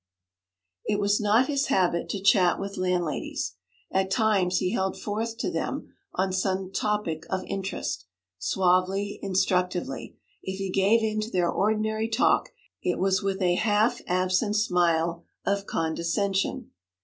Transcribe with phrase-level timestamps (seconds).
[0.83, 3.53] It was not his habit to chat with landladies.
[3.91, 8.05] At times he held forth to them on some topic of interest,
[8.39, 12.49] suavely, instructively; if he gave in to their ordinary talk,
[12.81, 16.71] it was with a half absent smile of condescension.